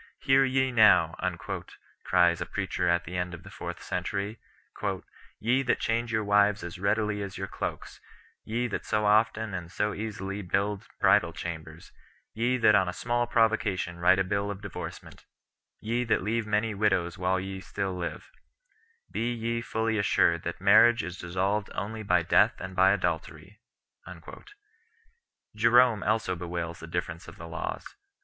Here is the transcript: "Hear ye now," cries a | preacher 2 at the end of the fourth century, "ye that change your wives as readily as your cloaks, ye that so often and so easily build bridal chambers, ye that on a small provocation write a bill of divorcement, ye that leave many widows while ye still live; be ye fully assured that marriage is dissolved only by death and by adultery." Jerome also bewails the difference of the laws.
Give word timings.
"Hear 0.21 0.43
ye 0.45 0.71
now," 0.71 1.15
cries 2.05 2.41
a 2.41 2.45
| 2.45 2.45
preacher 2.47 2.87
2 2.87 2.89
at 2.89 3.03
the 3.03 3.15
end 3.15 3.35
of 3.35 3.43
the 3.43 3.51
fourth 3.51 3.83
century, 3.83 4.39
"ye 5.39 5.61
that 5.61 5.79
change 5.79 6.11
your 6.11 6.23
wives 6.23 6.63
as 6.63 6.79
readily 6.79 7.21
as 7.21 7.37
your 7.37 7.45
cloaks, 7.45 8.01
ye 8.43 8.65
that 8.69 8.83
so 8.83 9.05
often 9.05 9.53
and 9.53 9.71
so 9.71 9.93
easily 9.93 10.41
build 10.41 10.87
bridal 10.99 11.33
chambers, 11.33 11.91
ye 12.33 12.57
that 12.57 12.73
on 12.73 12.89
a 12.89 12.93
small 12.93 13.27
provocation 13.27 13.99
write 13.99 14.17
a 14.17 14.23
bill 14.23 14.49
of 14.49 14.63
divorcement, 14.63 15.23
ye 15.79 16.03
that 16.03 16.23
leave 16.23 16.47
many 16.47 16.73
widows 16.73 17.19
while 17.19 17.39
ye 17.39 17.59
still 17.61 17.95
live; 17.95 18.31
be 19.11 19.31
ye 19.31 19.61
fully 19.61 19.99
assured 19.99 20.41
that 20.41 20.59
marriage 20.59 21.03
is 21.03 21.19
dissolved 21.19 21.69
only 21.75 22.01
by 22.01 22.23
death 22.23 22.59
and 22.59 22.75
by 22.75 22.89
adultery." 22.89 23.59
Jerome 25.55 26.01
also 26.01 26.35
bewails 26.35 26.79
the 26.79 26.87
difference 26.87 27.27
of 27.27 27.35
the 27.37 27.47
laws. 27.47 27.85